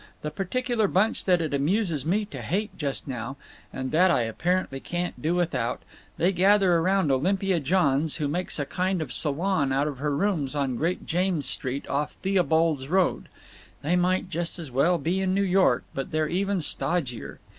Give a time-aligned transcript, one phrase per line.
[0.23, 5.21] The particular bunch that it amuses me to hate just now—and that I apparently can't
[5.21, 10.15] do without—they gather around Olympia Johns, who makes a kind of salon out of her
[10.15, 13.29] rooms on Great James Street, off Theobald's Road….
[13.83, 17.37] They might just as well be in New York; but they're even stodgier.